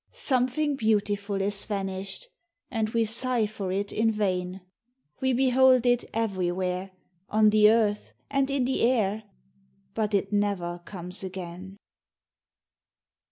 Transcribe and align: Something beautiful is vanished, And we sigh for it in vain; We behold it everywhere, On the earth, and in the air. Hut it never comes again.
Something 0.13 0.77
beautiful 0.77 1.43
is 1.43 1.67
vanished, 1.67 2.29
And 2.71 2.89
we 2.89 3.05
sigh 3.05 3.45
for 3.45 3.71
it 3.71 3.91
in 3.91 4.09
vain; 4.11 4.61
We 5.19 5.31
behold 5.31 5.85
it 5.85 6.05
everywhere, 6.11 6.89
On 7.29 7.51
the 7.51 7.69
earth, 7.69 8.11
and 8.27 8.49
in 8.49 8.65
the 8.65 8.81
air. 8.81 9.25
Hut 9.95 10.15
it 10.15 10.33
never 10.33 10.81
comes 10.85 11.23
again. 11.23 11.77